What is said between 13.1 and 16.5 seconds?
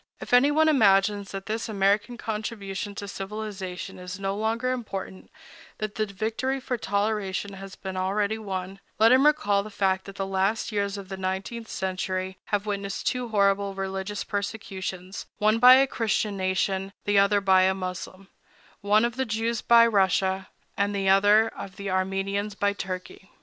horrible religious persecutions, one by a Christian